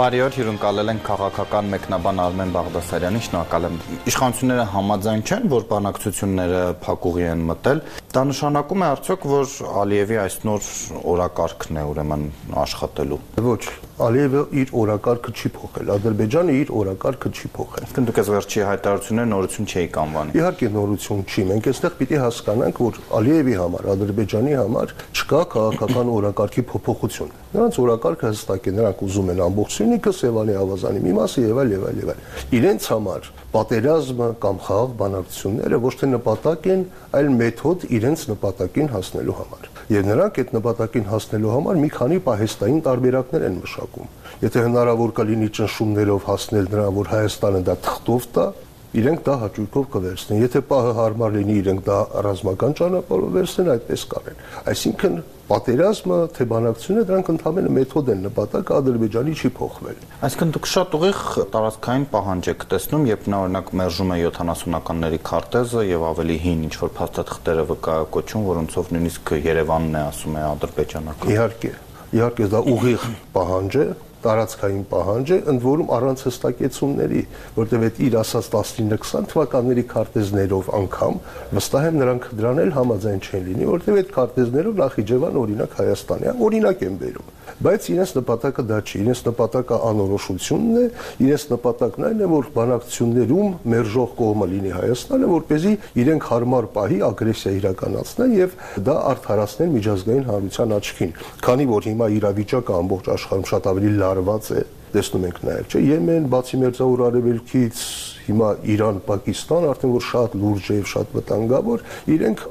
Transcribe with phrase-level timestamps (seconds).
[0.00, 3.74] Բարի օր, հյուրընկալել ենք քաղաքական մեկնաբան Արմեն Բաղդասարյանին, շնորհակալ եմ։
[4.08, 7.84] Իշխանությունները համաձայն չեն, որ բանակցությունները փակուղի են մտել։
[8.16, 9.52] Դա նշանակում է արդյոք, որ
[9.84, 10.72] Ալիևի այս նոր
[11.12, 12.24] օրակարգն է ուրեմն
[12.64, 13.62] աշխատելու։ Ոչ,
[14.00, 19.30] Ալիևը իր օրակարգը չի փոխել, Ադրբեջանը իր օրակարգը չի փոխել։ Իսկ դուք այս վերջի հայտարարությունները
[19.30, 24.94] նորություն չէիք անվանի։ Իհարկե նորություն չի, մենք այստեղ պիտի հասկանանք, որ Ալիևի համար, Ադրբեջանի համար
[25.20, 29.40] չկա քաղաքական օրակարգի փոփոխություն։ Նրանց օրակարգը հստակ է, նրանք ուզում են
[29.90, 32.20] ամբողջությունը Սևանի ավազանի մի մասը եւ այլ եւ այլ եւ այլ։
[32.58, 36.82] Իրենց համար պատերազմը կամ խաղաղ բանակցությունները ոչ թե նպատակ են,
[37.18, 42.80] այլ մեթոդ իրենց նպատակին հասնելու համար։ Եվ նրանք այդ նպատակին հասնելու համար մի քանի պահեստային
[42.86, 48.46] տարբերակներ են մշակում։ Եթե հնարավոր կլինի ճնշումներով հասնել նրան, որ Հայաստանը դա թղթով տա,
[48.90, 54.40] իրենք դա հաճույքով կվերցնեն։ Եթե պահը հարմար լինի, իրենք դա ռազմական ճանապարհով վերցնեն, այդպես կարեն։
[54.70, 55.14] Այսինքն
[55.50, 61.22] պատերազմը, թե բանակցությունը դրանք ընդհանրապես մեթոդ են, նպատակը Ադրբեջանի չի փոխվել։ Այսինքն դուք շատ ուղիղ
[61.54, 66.74] տարածքային պահանջ եք տեսնում, երբ նա օրինակ մերժում է 70-ականների քարտեզը եւ ավելի հին ինչ
[66.80, 71.72] որ փաստաթղթերը վկայակոչում, որոնցով նույնիսկ Երևանն է ասում է ադրբեջանական։ Իհարկե,
[72.20, 73.86] իհարկե դա ուղիղ պահանջ է,
[74.24, 77.22] տարածքային պահանջ է, ընդ որում առանց հստակեցումների,
[77.58, 81.20] որտեղ այդ իր ասած 19-20 թվականների քարտեզներով անգամ
[81.58, 86.88] վստահ եմ նրանք դրան էլ համաձայն չեն լինի, որտեղ այդ քարտեզներով Նախիջևան օրինակ Հայաստանի, օրինակ
[86.90, 90.84] են բերում բայց իրենց նպատակը դա չի, իրենց նպատակը անորոշությունն է,
[91.24, 96.68] իրենց նպատակն այն է, որ բանակցություններում մերժող կողմը լինի Հայաստանը, որ เป զի իրենք հարմար
[96.76, 98.54] պահի ագրեսիա իրականացնեն եւ
[98.86, 101.12] դա արդարացնեն միջազգային հանրության աչքին։
[101.44, 106.24] Քանի որ հիմա իրավիճակը ամբողջ աշխարհում շատ ավելի լարված է, տեսնում ենք նաև, չէ, Եմեն,
[106.30, 107.82] բացի Մերձավոր Արևելքից
[108.30, 112.42] հիմա Իրան, Պակիստան արդեն որ շատ լուրջ է եւ շատ վտանգավոր, իրենք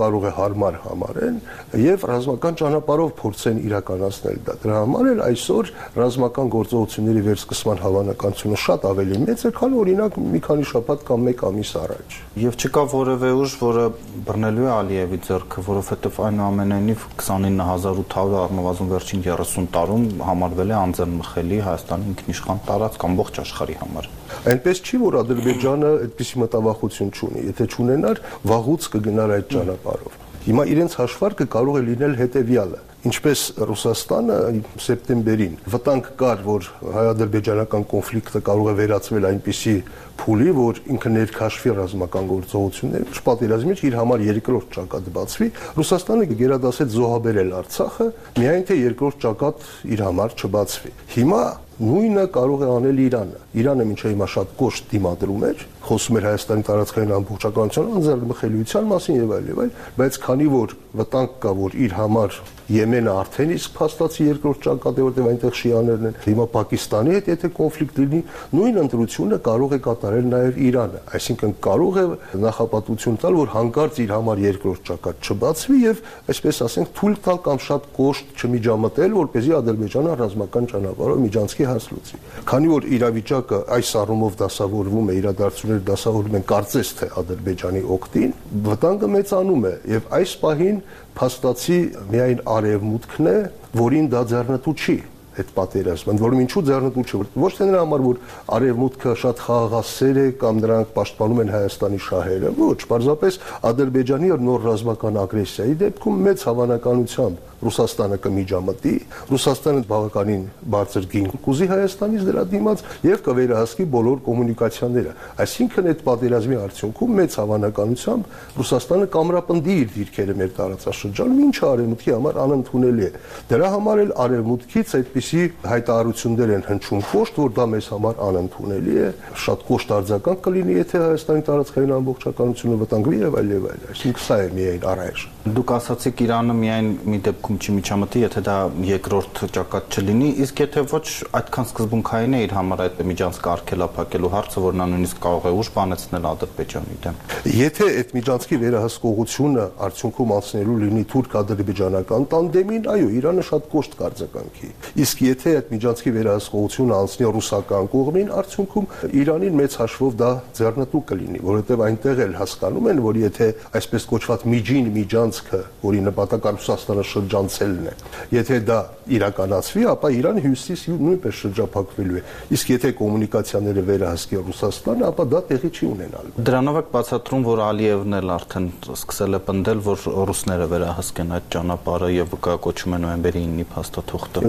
[0.00, 1.38] կարող է հարմար համարեն
[1.84, 8.88] եւ ռազմական ճանապարհով փորձեն իրականացնել դա։ Դրա համար էլ այսօր ռազմական գործողությունների վերսկսման հավանականությունը շատ
[8.90, 13.30] ավելի մեծ է, քան օրինակ մի քանի շաբաթ կամ մեկ ամիս առաջ։ Եվ չկա որևէ
[13.36, 13.82] ուժ, որը
[14.24, 22.08] բռնելու է Ալիևի ձեռքը, որովհետեւ այնուամենայնիվ 29800 առնվազն վերջին 30 տարում համարվել է անձնմխելի Հայաստանի
[22.14, 24.10] ինքնիշխան տարածք ամբողջ աշխարհի համար։
[24.54, 28.24] Այնպես չի, որ Ադրբեջանը այդպիսի մտավախություն չունի։ Եթե չունենար,
[28.54, 34.36] վաղուց կգնար այդ ճանապարհով։ Հիմա իրենց հաշվարկը կարող է լինել հետևյալը ինչպես Ռուսաստանը
[34.84, 39.74] սեպտեմբերին վտանգ կար, որ հայ-ադրբեջանական կոնֆլիկտը կարող է վերածվել այնպիսի
[40.20, 45.48] փուլի, որ ինքը ներքաշվի ռազմական գործողություններ, պատերազմից իր համար երկրորդ ճակատ բացվի,
[45.80, 51.42] Ռուսաստանը գերադասեց զոհաբերել Արցախը, միայն թե երկրորդ ճակատ իր համար չբացվի։ Հիմա
[51.80, 56.66] նույնը կարող է անել Իրանը։ Իրանը մինչև հիմա շատ կոշտ դիմադրում էր, խոսում էր Հայաստանի
[56.70, 61.98] տարածքային ամբողջականության անձեռնմխելիության մասին եւ այլ եւ այլ, բայց քանի որ վտանգ կա, որ իր
[61.98, 62.40] համար
[62.70, 67.48] Եմենը արդեն իսկ փաստացի երկրորդ ճակատ է, որտեղ այնտեղ շիաներն են։ Հիմա Պակիստանի հետ եթե
[67.56, 68.20] կոնֆլիկտ լինի,
[68.54, 72.04] նույն ընտրությունը կարող է կատարել նաև Իրանը։ Այսինքն կարող է
[72.44, 77.60] նախապատվություն տալ, որ հանկարծ իր համար երկրորդ ճակատ չբացվի եւ այսպես ասենք թույլ տալ կամ
[77.66, 83.60] շատ կոշտ չմիջամտել, որ เป զի Ադրբեջանը ռազմական ճանապարհով միջանցքի հաս լուծի։ Քանի որ իրավիճակը
[83.80, 88.34] այս առումով դասավորվում է, իրադարձությունները դասավորվում են կարծես թե Ադրբեջանի օկտին,
[88.66, 90.82] վտանգը մեծանում է եւ այս պահին
[91.20, 91.80] փաստացի
[92.10, 93.38] միայն արևմուտքն է,
[93.80, 94.96] որին դա ձեռնտու չի
[95.40, 98.20] այդ պատերազմը, որում ինչու ձեռնտու չէ, ոչ թե նրա համար որ
[98.56, 103.38] արևմուտքը շատ խաղաղասեր է կամ նրանք պաշտպանում են Հայաստանի շահերը, ոչ, պարզապես
[103.70, 108.92] Ադրբեջանի նոր ռազմական ագրեսիայի դեպքում մեծ հավանականությամբ Ռուսաստանը կմիջամտի,
[109.28, 115.12] Ռուսաստանը բավականին բարձր գին կուզի Հայաստանից դրա դիմաց եւ կվերահսկի բոլոր կոմունիկացիաները։
[115.44, 118.30] Այսինքն այդ պատերազմի արդյունքում մեծ հավանականությամբ
[118.60, 123.12] Ռուսաստանը կամրապնդի իր դիրքերը մեր տարածաշրջանում, ինչը արևմուտքի համար անընդունելի է։
[123.50, 124.96] Դրա համար էլ արևմուտքից
[125.30, 129.08] այդպիսի հայտարարություններ են հնչում կոշտ, որ դա մեզ համար անընդունելի է,
[129.44, 134.38] շատ կոշտ արձագանք կլինի, եթե Հայաստանի տարածքային ամբողջականությունը վտանգվի եւ այլ եւ այլ։ Այսինքն սա
[134.40, 138.56] է միայն առայժմ։ Դուք ասացիք Իրանը միայն մի դեպքում դեպքում չմիջամտի, եթե դա
[138.90, 141.06] երկրորդ ճակատ չլինի, իսկ եթե ոչ
[141.38, 145.70] այդքան սկզբունքային է իր համար այդ միջանցքը արգելափակելու հարցը, որ նա նույնիսկ կարող է ուժ
[145.76, 147.20] բանեցնել Ադրբեջանի դեմ։
[147.60, 154.68] Եթե այդ միջանցքի վերահսկողությունը արդյունքում անցնելու լինի թուրք-ադրբեջանական տանդեմին, այո, Իրանը շատ կոշտ կարձականքի։
[155.00, 158.88] Իսկ եթե այդ միջանցքի վերահսկողությունը անցնի ռուսական կողմին, արդյունքում
[159.20, 160.30] Իրանին մեծ հաշվով դա
[160.60, 166.54] ձեռնտու կլինի, որովհետև այնտեղ էլ հասկանում են, որ եթե այսպես կոչված միջին միջանցքը, որի նպատակը
[166.60, 167.94] Ռուսաստանը շրջա փոխանցելն է։
[168.34, 168.78] Եթե դա
[169.16, 172.22] իրականացվի, ապա Իրանը հյուսիս նույնպես շրջափակվելու է։
[172.56, 178.18] Իսկ եթե կոմունիկացիաները վերահսկի Ռուսաստանը, ապա դա տեղի չի ունենալու։ Դրանով է բացատրում, որ Ալիևն
[178.20, 183.66] էլ արդեն սկսել է պնդել, որ ռուսները վերահսկեն այդ ճանապարհը եւ կկոչում է նոյեմբերի 9-ի
[183.70, 184.44] փաստաթուղթը։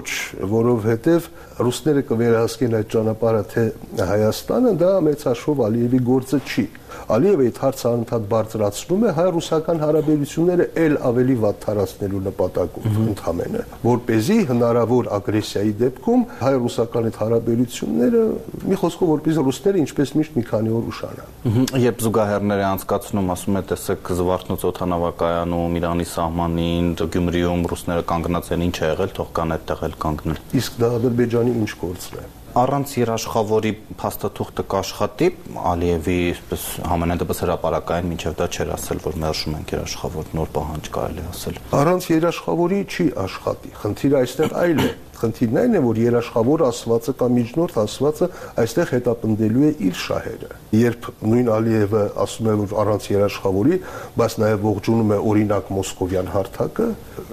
[0.00, 0.10] Ոչ,
[0.48, 1.26] որովհետեւ
[1.60, 3.64] ռուսները կվերահսկեն այդ ճանապարհը թե
[4.10, 6.64] Հայաստանը, դա մեծ հաշվով Ալիևի գործը չի։
[7.10, 14.00] Ալիևը այդ հարցը անընդհատ բարձրացնում է հայ-ռուսական հարաբերությունները ել ավելի վատ թարացնելու նպատակով ընդհանրապես, որ
[14.00, 18.22] เป զի հնարավոր ագրեսիայի դեպքում հայ-ռուսական այդ հարաբերությունները
[18.70, 23.62] մի խոսքով որպես ռուսները ինչպես միշտ մի քանի օր ուշանան։ Երբ զուգահեռները անցկացնում, ասում է,
[23.70, 29.86] տեսեք Զվարթնոց օթանավակայանում, Իրանի սահմանին, Գյումրիում ռուսները կանգնած են, ինչ է եղել, թող կան այդտեղ
[29.88, 33.70] էլ կանգնել։ Իսկ դա Ադրբեջանի ինչ գործն է առանց երաշխավորի
[34.00, 35.26] փաստաթուղթը կաշխատի
[35.70, 41.26] Ալիևի այսպես համենայնդեպս հրաապարակային միջև դա չէր ասել որ մերժում ենք երաշխավոր նոր պահանջ կարելի
[41.30, 47.12] ասել առանց երաշխավորի չի աշխատի խնդիրը այստեղ այլ է Խնդիրն այն է, որ երաշխավոր ասվածը
[47.20, 48.28] կամ միջնորդ ասվածը
[48.60, 50.50] այստեղ հետապնդելու է իր շահերը։
[50.80, 53.78] Երբ նույն Ալիևը ասում է, որ առանց երաշխավորի,
[54.20, 56.86] բայց նաև ողջունում է օրինակ Մոսկովյան հարթակը,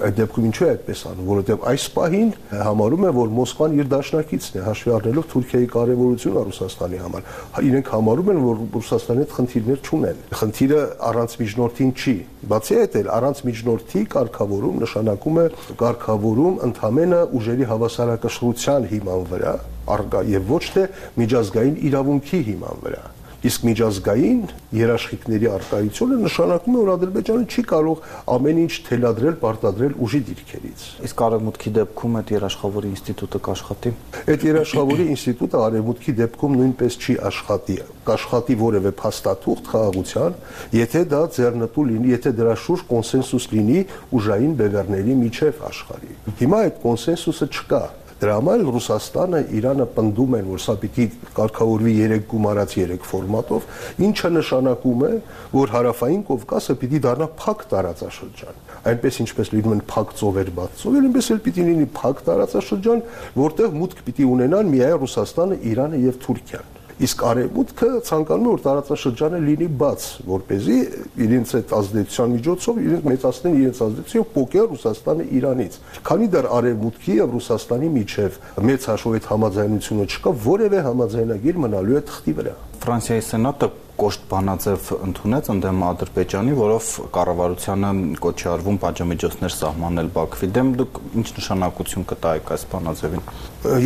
[0.08, 2.32] այդ դեպքում ինչու է այդպես անում, որովհետև այս պահին
[2.68, 7.32] համարում է, որ Մոսկվան իր դաշնակիցն է, հաշվի առնելով Թուրքիայի կարևորությունը Ռուսաստանի համար։
[7.68, 12.16] Իրենք համարում են, որ Ռուսաստանի հետ խնդիրներ չունեն։ Խնդիրը առանց միջնորդին չի։
[12.48, 15.46] Բացի այդ, առանց միջնորդի կարգավորում նշանակում է
[15.82, 16.88] կարգավորում ընդհանրապես
[17.38, 19.54] ուժերի հավասարակշռության հիման վրա
[19.98, 20.84] արգա եւ ոչ թե
[21.22, 23.04] միջազգային իրավունքի հիման վրա
[23.48, 24.40] իսկ միջազգային
[24.78, 28.02] երաշխիքների արկայությունը նշանակում է որ ադրբեջանը չի կարող
[28.34, 33.94] ամեն ինչ թելադրել, պարտադրել ուժի դիրքերից իսկ արևմուտքի դեպքում այդ երաշխավորի ինստիտուտը կաշխատի
[34.34, 37.78] այդ երաշխավորի ինստիտուտը արևմուտքի դեպքում նույնպես չի աշխատի
[38.08, 40.38] կաշխատի որևէ փաստաթուղթ խաղաղության
[40.78, 43.80] եթե դա ձեռնտու լինի եթե դրա շուրջ կոնսենսուս լինի
[44.18, 47.84] ուժային բևեռների միջև աշխարհի հիմա այդ կոնսենսուսը չկա
[48.18, 51.04] Դրա համար Ռուսաստանը Իրանը պնդում են, որ սա պիտի
[51.38, 53.68] կարգավորվի 3 գումարած 3 ֆորմատով,
[54.08, 55.12] ինչը նշանակում է,
[55.54, 58.58] որ հարավային Կովկասը պիտի դառնա փակ տարածաշրջան։
[58.90, 63.06] Այնպես ինչպես լինում են փակ ծովեր, բաց ծովեր, այնպես էլ պիտի լինի փակ տարածաշրջան,
[63.38, 69.40] որտեղ մուտք պիտի ունենան միայն Ռուսաստանը, Իրանը եւ Թուրքիան իսկ արևմուտքը ցանկանում է որ տարածաշրջանը
[69.48, 70.78] լինի բաց, որ เป զի
[71.28, 75.80] իրենց այդ ազդեցության միջոցով իրենք մեծացնեն իրենց ազդեցությունը փոքր Ռուսաստանը Իրանից։
[76.10, 82.06] Քանի դեռ արևմուտքի եւ Ռուսաստանի միջև մեծ հաշվով այդ համաձայնությունը չկա, որևէ համաձայնագիր մնալու է
[82.08, 82.56] թղթի վրա։
[82.88, 87.90] Ֆրանսիայի սենատը կոշտ բանաձև ընդունեց ընդդեմ Ադրբեջանի, որով կառավարությանը
[88.22, 93.24] կոչի արվում պատժամիջոցներ սահմանել Բաքվի դեմ։ Դուք ինչ նշանակություն կտայիք այս բանաձևին։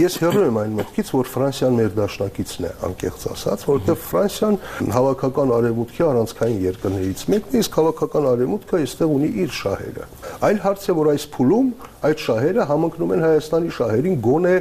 [0.02, 4.60] Ես հեռու եմ այն մտքից, որ Ֆրանսիան մեր դաշնակիցն է, անկեղծ ասած, որովհետև Ֆրանսիան
[4.98, 10.08] հավաքական արևմուտքի առանցքային երկրներից մեկն է, իսկ հավաքական արևմուտքը այստեղ ունի իր շահերը։
[10.52, 11.74] Այլ հարց է, որ այս փուլում
[12.12, 14.56] այդ շահերը համընկնում են Հայաստանի շահերին գոնե,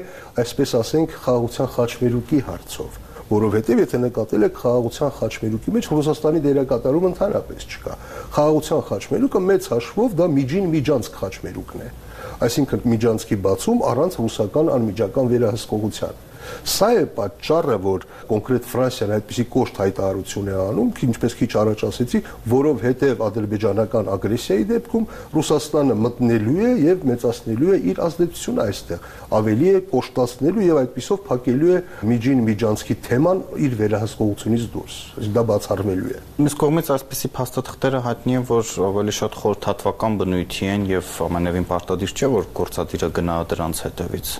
[0.45, 7.67] այսպես ասենք, խաղաղության խաչմերուկի հարցով որովհետև եթե նկատել եք խաղաղության խաչմերուկի մեջ Ռուսաստանի դերակատարում ընդհանրապես
[7.71, 7.95] չկա։
[8.35, 11.91] Խաղաղության խաչմերուկը մեծ հաշվով դա միջին միջանցք խաչմերուկն է։
[12.49, 16.27] Այսինքն միջանցքի բացում առանց ռուսական անմիջական վերահսկողության
[16.67, 22.21] Սա է պատճառը, որ կոնկրետ Ֆրանսիան այդպիսի կոշտ հայտարարություն է անում, ինչպես քիչ առաջ ասեցի,
[22.53, 25.07] որովհետև ադրբեջանական ագրեսիայի դեպքում
[25.37, 29.09] Ռուսաստանը մտնելու է եւ մեծացնելու է իր ազդեցությունը այստեղ,
[29.41, 31.81] ավելի է կոշտացնելու եւ այդպիսով փակելու է
[32.11, 38.39] միջին միջանցքի թեման իր վերահսկողությունից դուրս։ Իսկ դա բացառվելու է։ Մյուս կողմից այսպիսի փաստաթղթերը հայտնի
[38.41, 43.81] են, որ ավելի շատ խորհրդատվական բնույթի են եւ ամենևին պարտադիր չէ, որ գործադիրը գնա դրանց
[43.87, 44.31] հետևից։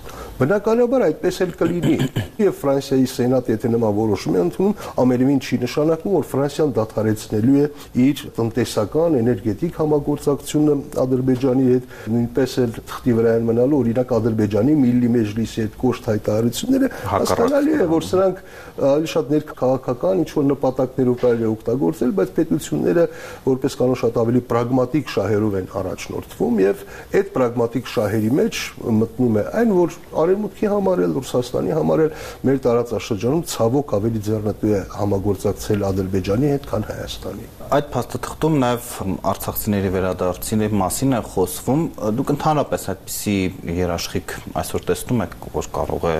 [0.41, 1.95] Բնականաբար այդպես էլ կլինի
[2.45, 7.65] եւ Ֆրանսիայի սենատը եթե նման որոշում է ընդունում, ամենևին չի նշանակում, որ Ֆրանսիան դադարեցնելու է
[8.05, 15.11] իր տնտեսական, էներգետիկ համագործակցությունը Ադրբեջանի հետ, նույնպես էլ թղթի վրա են մնալու օրինակ Ադրբեջանի Միլլի
[15.15, 18.41] մեջլիսի հետ կոշտ հայտարարությունները, հասկանալի է, որ սրանք
[18.81, 23.05] ավելի շատ ներքաղաքական ինչ որ նպատակներով կարելի է օգտագործել, բայց պետությունները
[23.45, 26.83] որպես կանոն շատ ավելի պրագմատիկ շահերով են առաջնորդվում եւ
[27.21, 27.60] այդ պրագմատիկ
[27.91, 28.59] շահերի մեջ
[29.01, 32.11] մտնում է այն, որ արևմուտքի համար էլ Ռուսաստանի համար էլ
[32.47, 38.87] մեր տարածաշրջանում ցավոք ավելի ձեռնտու է համագործակցել Ադրբեջանի հետ, քան Հայաստանի։ Այդ փաստաթղթում նաև
[39.31, 41.83] արցախցիների վերադարձի մասին է խոսվում։
[42.17, 43.35] Դուք ընդհանրապես այդպիսի
[43.77, 46.15] երաշխիք այսօր տեսնում եք, որ կարող է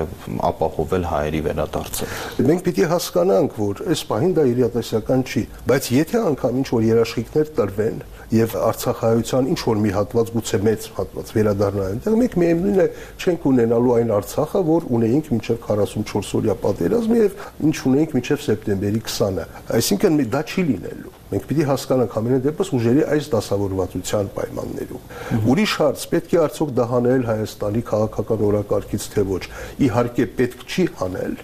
[0.52, 2.10] ապահովել հայերի վերադարձը։
[2.52, 7.52] Մենք պիտի հասկանանք, որ այս պահին դա իրատեսական չի, բայց եթե անգամ ինչ որ երաշխիքներ
[7.60, 12.88] տրվեն, եւ Արցախայության ինչ որ մի հատված գուցե մեծ հատված վերադառնա այնտեղ մենք միևնույն է
[13.22, 19.04] չենք ունենալու այն Արցախը որ ունեինք մինչեւ 44 օրյա պատերազմը եւ ինչ ունեինք մինչեւ սեպտեմբերի
[19.12, 19.50] 20-ը
[19.82, 26.02] այսինքն դա չի լինելու Մենք պիտի հասկանանք ամենայն դեպս ուժերի այս դասավորվածության պայմաններում։ Ուրիշ հարց,
[26.12, 29.44] պետք է արդյոք դա հանել Հայաստանի քաղաքական օրակարգից թե ոչ։
[29.88, 31.38] Իհարկե պետք չի հանել,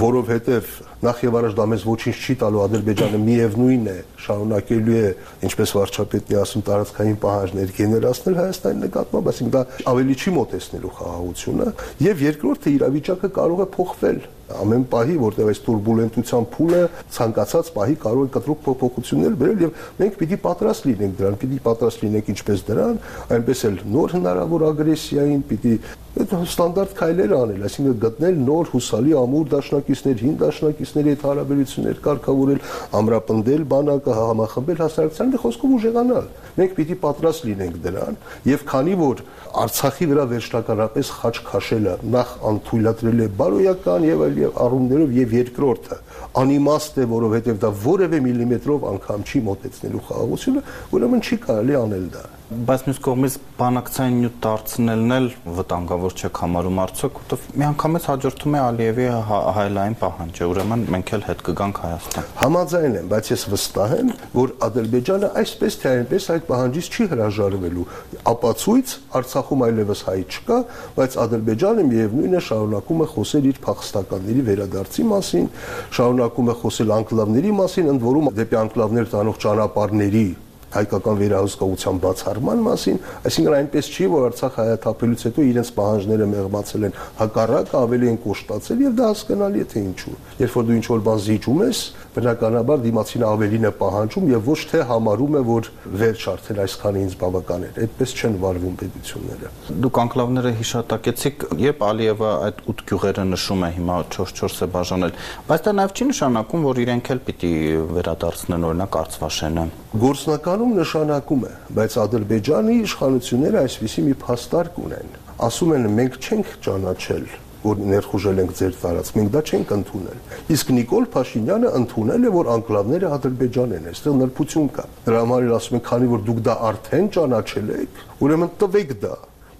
[0.00, 0.70] որովհետև
[1.04, 5.08] նախ եւ առաջ դա մեզ ոչինչ չի տալու Ադրբեջանը միևնույն է շարունակելու է
[5.48, 11.68] ինչպես վարչապետն է ասում տարածքային պահանջներ գեներացնել Հայաստանի նկատմամբ, այսինքն դա ավելի չի մոտեցնելու խաղաղությունը
[12.08, 16.80] եւ երկրորդը իրավիճակը կարող է փոխվել ամեն պահի, որտեղ այս турբուլենտության փուլը
[17.16, 22.04] ցանկացած պահի կարող է կտրուկ փոփոխություններ բերել եւ մենք պիտի պատրաստ լինենք դրան, պիտի պատրաստ
[22.04, 22.98] լինենք ինչպես դրան,
[23.34, 25.74] այնպես էլ նոր հնարավոր ագրեսիային, պիտի
[26.14, 32.60] այդ ստանդարտ քայլեր անել, այսինքն գտնել նոր հուսալի ամուր դաշնակիցներ, հին դաշնակիցների հետ հարաբերություններ կարգավորել,
[33.00, 38.20] ամրապնդել բանակը, համախմբել հասարակությանը խոսքով ուժեղանալ։ Մենք պիտի պատրաստ լինենք դրան,
[38.54, 39.24] եւ քանի որ
[39.54, 44.33] Արցախի վրա վերջնականապես խաչ քաշելը նախ անթույլատրել է բարոյական եւ այլ
[44.64, 45.98] առումներով եւ երկրորդը
[46.42, 50.64] անիմաստ է, որովհետեւ դա որևէ միլիմետրով անգամ չի մոտեցնելու խաղաղությունը,
[50.94, 52.24] ուրեմն չի կարելի անել դա
[52.54, 55.24] բայց մյուս կողմից բանակցային նյութ դարձնելն էլ
[55.56, 61.24] վտանգավոր չեք համարում արդյոք, որովհետև միանգամից հաջորդում է Ալիևի հա, հայլային պահանջը, ուրեմն մենք էլ
[61.28, 66.46] հետ կգանք Հայաստան։ Համաձայն եմ, բայց ես վստահ եմ, որ Ադրբեջանը այսպես թե այնպես այդ
[66.54, 67.86] պահանջից չի հրաժարվելու։
[68.34, 70.58] Ապացույց Արցախում այլևս հայ չկա,
[70.94, 75.50] բայց Ադրբեջանը միևնույն է շարունակում է խոսել իր փախստականների վերադարձի մասին,
[75.98, 80.26] շարունակում է խոսել անկլավների մասին, ընդ որում դեպի անկլավներ տանող ճանապարհների
[80.74, 82.98] հայկական վերահսկողության բացառման մասին,
[83.30, 88.84] այսինքն այնպես չի, որ Արցախ հայաթափելուց հետո իրենց պահանջները մեղմացել են, հակառակը ավելի են կոշտացել
[88.84, 91.80] եւ դա հասկանալի է թե ինչու։ Երբ որ դու ինչ որ բան զիջում ես,
[92.14, 95.68] բնականաբար դիմացինը ավելին է պահանջում եւ ոչ թե համարում է, որ
[96.00, 99.50] վերջ արդեն այսքանը ինձ բավական է։ Այդպես չեն վարվում պետությունները։
[99.84, 105.14] Դուք անկլավները հիշատակեցիք, երբ Ալիևը այդ 8 գյուղերը նշում է հիմա 4-4 է բաժանել,
[105.50, 107.52] բայց դա նաեւ չի նշանակում, որ իրենք էլ պիտի
[107.98, 109.66] վերադարձնեն օրինակ Արցվաշենը։
[110.04, 117.24] Գործնականում նշանակում է, բայց Ադրբեջանի իշխանությունները այսպիսի մի փաստարկ ունեն։ Ասում են մենք չենք ճանաչել
[117.64, 120.18] որ ներխուժել ենք ձեր տարածք, մենք դա չենք ընդունել։
[120.54, 125.54] Իսկ Նիկոլ Փաշինյանը ընդունել է, որ անկլավները Ադրբեջանն են, այստեղ նրբություն կա։ Դրա համար էլ
[125.58, 129.14] ասում են, քանի որ դուք դա արդեն ճանաչել եք, ուրեմն տվեք դա։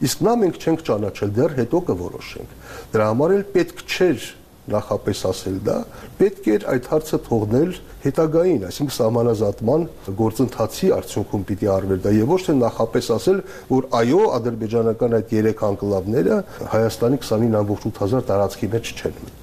[0.04, 2.54] Իսկ նա մենք չենք ճանաչել, դեռ հետո կորոշենք։
[2.94, 4.24] Դրա համար էլ պետք չէր
[4.72, 5.76] նախապես ասել դա,
[6.20, 9.86] պետք էր այդ հարցը թողնել հետագային, այսինքն սահմանազատման
[10.20, 13.40] գործընթացի արդյունքում պիտի արվեր դա եւ ոչ թե նախապես ասել,
[13.70, 16.42] որ այո, ադրբեջանական այդ 3 անկլավները
[16.74, 19.34] Հայաստանի 29.8000 տարածքի մեջ չեն։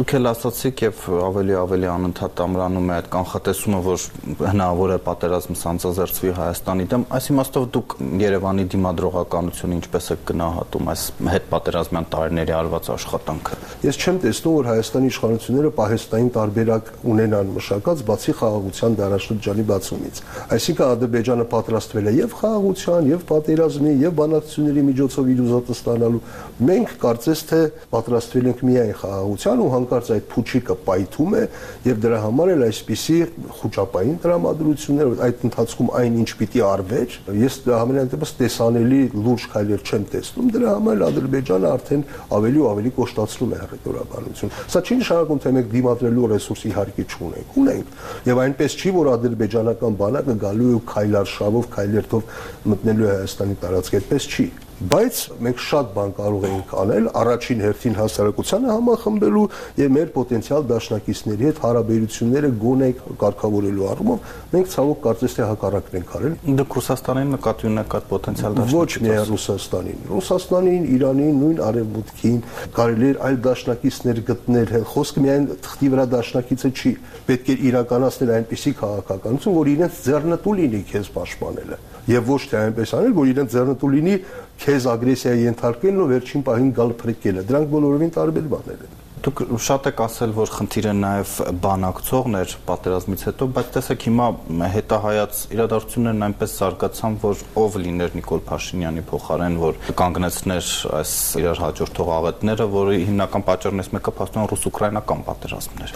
[0.00, 4.04] Դուք էլ ասացիք եւ ավելի ավելի անընդհատ ամրանում է այդ կանխատեսումը, որ
[4.40, 11.04] հնարավոր է պատերազմ սանձազերծվի Հայաստանի դեմ։ Այս իմաստով դուք Երևանի դիմադրողականությունը ինչպես եք գնահատում այս
[11.36, 18.00] հետ պատերազմյան տարիների արված աշխատանքը։ Ես չեմ տեսնում, որ Հայաստանի իշխանությունները պահեստային տարբերակ ունենան մշակած
[18.10, 20.18] բացի խաղաղության դարաշրջանի բացումից։
[20.52, 26.20] Այսինքն Ադրբեջանը պատրաստվել է եւ խաղաղության, եւ պատերազմի, եւ բանակցությունների միջոցով իր ուզածը ստանալու։
[26.60, 27.60] Մենք կարծես թե
[27.96, 31.42] պատրաստվել ենք միայն խաղաղության ու հանկարծ այդ փուչիկը պայթում է
[31.88, 33.18] եւ դրա համար էլ այսպիսի
[33.64, 40.52] խոճապային տրամադրություններ այդ ընթացքում այնինչ պիտի արվեր ես ամենայն դեպս տեսանելի լուրջ քայլեր չեմ տեսնում
[40.58, 42.06] դրա համար Ադրբեջանը արդեն
[42.40, 47.58] ավելի ու ավելի կոշտացնում է հռետորաբանություն սա չի նշանակում թե մենք դիմադրելու ռեսուրս իհարկե չունենք
[47.62, 47.94] ունենք
[48.30, 52.34] եւ այնպես չի որ ադրբեջանական բանակը գալու է քայլարշավով քայլերթով
[52.74, 54.46] մտնելու է Հայաստանի տարածք այդպես չի
[54.80, 59.42] բայց մենք շատ բան կարող ենք անել առաջին հերթին հասարակությանը համախմբելու
[59.80, 62.88] եւ մեր պոտենցիալ դաշնակիցների հետ հարաբերությունները գոնե
[63.20, 68.56] կարգավորելու առումով մենք ցավոք կարծես թե հակառակն ենք արել դուք Ռուսաստանին նկատի ունեք այդ պոտենցիալ
[68.60, 72.40] դաշնակիցը ոչ միայն Ռուսաստանին Ռուսաստանին Իրանին նույն արևմուտքին
[72.80, 76.92] կարելի է այլ դաշնակիցներ գտնել խոսքը միայն թղթի վրա դաշնակիցը չի
[77.28, 82.92] պետք է իրականացնել այնպիսի քաղաքականություն որ իրենց ձեռնտու լինի քեզ պաշտպանելը եւ ոչ թե այնպես
[82.96, 84.14] անել, որ իրեն ձեռնտու լինի
[84.60, 89.86] քեզ ագրեսիայի ենթարկելն ու վերջին պահին գալ փրկելը։ Դրանք բոլորովին տարբեր բաներ են։ Դուք շատ
[89.90, 94.28] եք ասել, որ խնդիրը նաև բանակցողն էր պատերազմից հետո, բայց տեսեք հիմա
[94.74, 101.12] հետահայաց իրադարձություններն այնպես զարգացան, որ ով լիներ Նիկոլ Փաշինյանի փոխարեն, որ կանգնեցներ այս
[101.42, 105.94] իրար հաջորդող աղետները, որի հիմնական պատճառներից մեկը փաստորեն ռուս-ուկրաինական պատերազմն էր։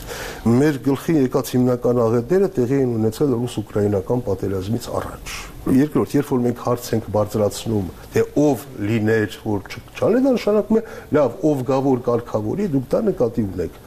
[0.61, 6.59] Մեր գլխի եկած հիմնական աղետները տեղի են ունեցել ռուս-ուկրաինական պատերազմից առաջ Երկրորդ, երբ որ մենք
[6.61, 10.83] հարց ենք բարձրացնում, թե ով լիներ, որ չչանե, դա նշանակում է,
[11.17, 13.79] լավ, ով գա որ կարգավորի, դուք դա նկատի ունեք։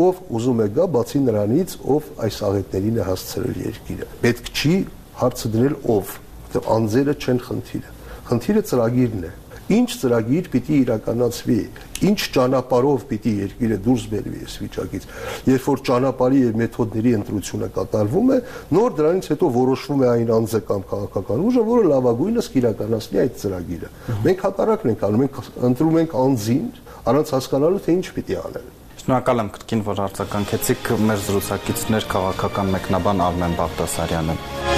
[0.00, 4.74] Ով ուզում է գա, բացի նրանից, ով այս աղետներին է հասցրել երկիրը։ Պետք չի
[5.20, 6.14] հարցը դնել ով,
[6.46, 7.92] որտեղ անձերը չեն խնդիրը։
[8.26, 9.32] Խնդիրը ծրագիրն է։
[9.66, 11.56] ինչ ծրագիր պիտի իրականացվի,
[12.06, 15.06] ինչ ճանապարհով պիտի երկիրը դուրս բերվի այս վիճակից։
[15.50, 18.38] Երբ որ ճանապարհի եւ մեթոդների ընտրությունը կատարվում է,
[18.76, 23.92] նոր դրանից հետո որոշվում է այն անձը կամ քաղաքական ուժը, որը լավագույնս կիրականացնի այդ ծրագիրը։
[24.26, 26.66] Մենք հակառակն ենք անում, մենք ընտրում ենք անձին,
[27.06, 28.72] առանց հասկանալու թե ինչ պիտի անել։
[29.06, 34.75] Շնորհակալ եմ կրկին, որ արձագանքեցիք մեր զրուցակիցներ քաղաքական մեկնաբան Արմեն Բաղդասարյանը։